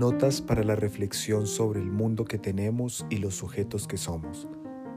[0.00, 4.48] Notas para la reflexión sobre el mundo que tenemos y los sujetos que somos,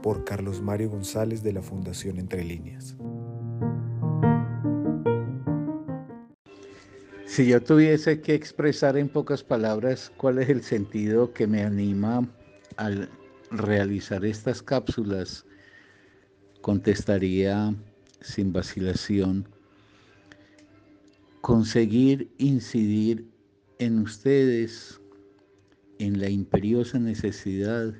[0.02, 2.96] por Carlos Mario González de la Fundación Entre Líneas.
[7.26, 12.26] Si yo tuviese que expresar en pocas palabras cuál es el sentido que me anima
[12.78, 13.10] al
[13.50, 15.44] realizar estas cápsulas,
[16.62, 17.74] contestaría
[18.22, 19.46] sin vacilación,
[21.42, 23.33] conseguir incidir
[23.78, 25.00] en ustedes
[25.98, 27.94] en la imperiosa necesidad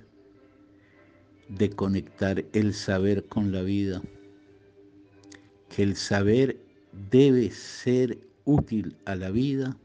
[1.49, 4.03] de conectar el saber con la vida,
[5.69, 6.59] que el saber
[7.11, 9.77] debe ser útil a la vida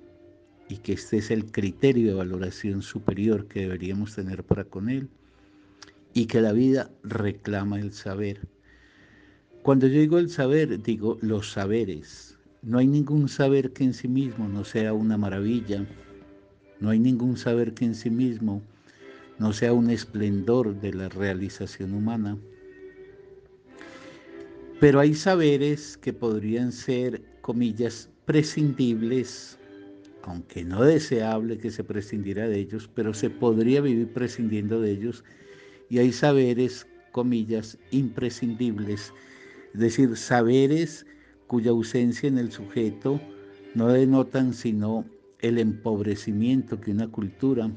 [0.68, 5.10] y que este es el criterio de valoración superior que deberíamos tener para con él
[6.14, 8.48] y que la vida reclama el saber.
[9.64, 12.39] Cuando yo digo el saber, digo los saberes.
[12.62, 15.86] No hay ningún saber que en sí mismo no sea una maravilla.
[16.82, 18.62] No hay ningún saber que en sí mismo
[19.38, 22.38] no sea un esplendor de la realización humana.
[24.82, 29.58] Pero hay saberes que podrían ser, comillas, prescindibles,
[30.24, 35.24] aunque no deseable que se prescindiera de ellos, pero se podría vivir prescindiendo de ellos.
[35.90, 39.14] Y hay saberes, comillas, imprescindibles,
[39.74, 41.06] es decir, saberes
[41.50, 43.20] cuya ausencia en el sujeto
[43.74, 45.04] no denotan sino
[45.40, 47.72] el empobrecimiento que una cultura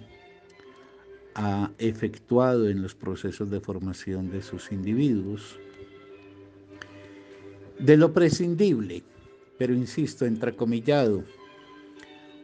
[1.35, 5.59] ha efectuado en los procesos de formación de sus individuos.
[7.79, 9.03] De lo prescindible,
[9.57, 11.25] pero insisto, entrecomillado.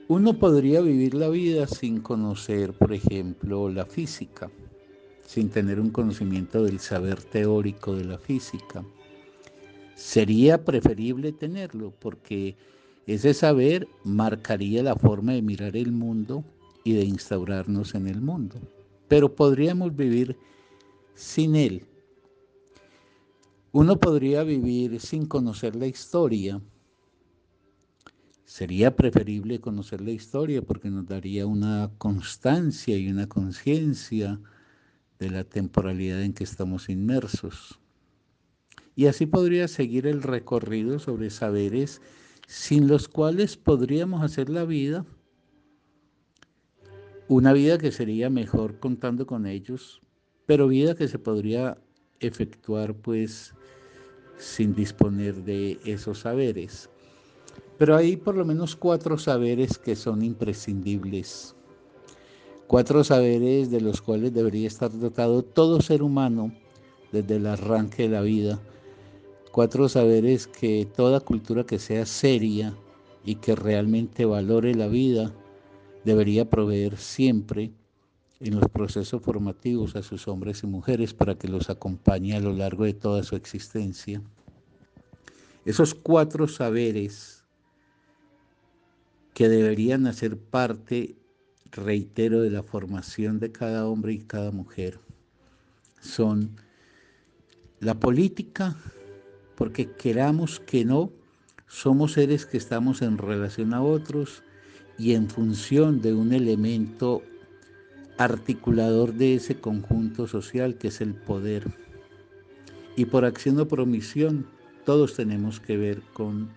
[0.09, 4.51] Uno podría vivir la vida sin conocer, por ejemplo, la física,
[5.27, 8.83] sin tener un conocimiento del saber teórico de la física.
[9.99, 12.57] Sería preferible tenerlo porque
[13.09, 16.45] ese saber marcaría la forma de mirar el mundo
[16.85, 18.61] y de instaurarnos en el mundo.
[19.09, 20.39] Pero podríamos vivir
[21.17, 21.85] sin él.
[23.73, 26.63] Uno podría vivir sin conocer la historia,
[28.45, 34.41] Sería preferible conocer la historia porque nos daría una constancia y una conciencia
[35.19, 37.79] de la temporalidad en que estamos inmersos.
[38.99, 42.03] Y así podría seguir el recorrido sobre saberes
[42.49, 45.07] sin los cuales podríamos hacer la vida,
[47.29, 50.03] una vida que sería mejor contando con ellos,
[50.47, 51.79] pero vida que se podría
[52.19, 53.55] efectuar pues
[54.37, 56.91] sin disponer de esos saberes.
[57.79, 61.55] Pero hay por lo menos cuatro saberes que son imprescindibles.
[62.67, 66.53] Cuatro saberes de los cuales debería estar dotado todo ser humano
[67.13, 68.59] desde el arranque de la vida.
[69.59, 72.77] Cuatro saberes que toda cultura que sea seria
[73.25, 75.33] y que realmente valore la vida
[76.05, 77.73] debería proveer siempre
[78.39, 82.53] en los procesos formativos a sus hombres y mujeres para que los acompañe a lo
[82.53, 84.23] largo de toda su existencia.
[85.65, 87.43] Esos cuatro saberes
[89.35, 91.17] que deberían hacer parte,
[91.73, 95.01] reitero, de la formación de cada hombre y cada mujer.
[96.01, 96.55] Son
[97.81, 98.77] la política,
[99.59, 101.11] porque queramos que no,
[101.67, 104.45] somos seres que estamos en relación a otros
[104.97, 107.25] y en función de un elemento
[108.19, 111.65] articulador de ese conjunto social que es el poder.
[112.95, 114.47] Y por acción o por omisión,
[114.85, 116.51] todos tenemos que ver con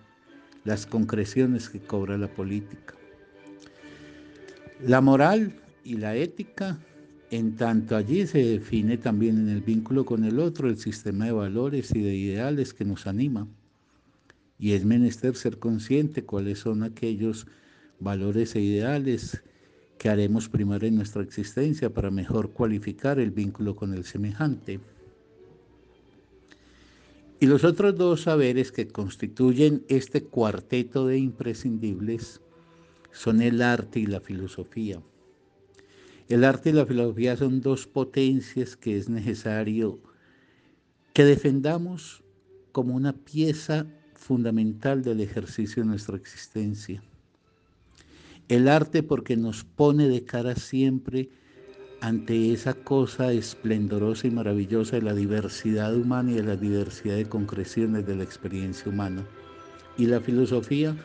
[0.62, 2.94] las concreciones que cobra la política.
[4.80, 6.78] La moral y la ética,
[7.32, 11.32] en tanto allí se define también en el vínculo con el otro el sistema de
[11.32, 13.48] valores y de ideales que nos anima.
[14.58, 17.46] Y es menester ser consciente cuáles son aquellos
[18.00, 19.42] valores e ideales
[19.96, 24.78] que haremos primar en nuestra existencia para mejor cualificar el vínculo con el semejante.
[27.40, 32.42] Y los otros dos saberes que constituyen este cuarteto de imprescindibles
[33.10, 35.00] son el arte y la filosofía.
[36.32, 39.98] El arte y la filosofía son dos potencias que es necesario
[41.12, 42.22] que defendamos
[42.72, 43.84] como una pieza
[44.14, 47.02] fundamental del ejercicio de nuestra existencia.
[48.48, 51.28] El arte porque nos pone de cara siempre
[52.00, 57.28] ante esa cosa esplendorosa y maravillosa de la diversidad humana y de la diversidad de
[57.28, 59.22] concreciones de la experiencia humana.
[59.98, 60.96] Y la filosofía,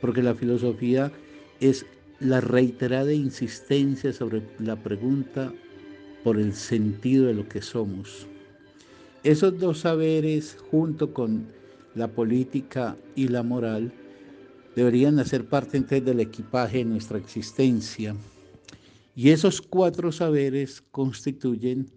[0.00, 1.10] porque la filosofía
[1.58, 1.84] es
[2.20, 5.52] la reiterada insistencia sobre la pregunta
[6.24, 8.26] por el sentido de lo que somos.
[9.22, 11.46] Esos dos saberes, junto con
[11.94, 13.92] la política y la moral,
[14.74, 18.14] deberían hacer parte del equipaje de nuestra existencia
[19.14, 21.90] Y esos cuatro saberes constituyen,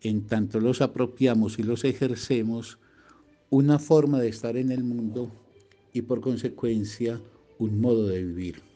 [0.00, 2.78] en tanto los apropiamos y los ejercemos,
[3.50, 5.30] una forma de estar en el mundo
[5.92, 7.20] y por consecuencia
[7.58, 8.73] un modo de vivir.